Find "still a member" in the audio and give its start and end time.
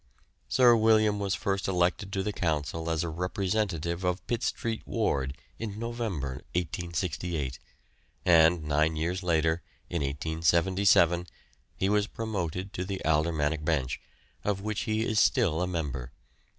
15.19-16.11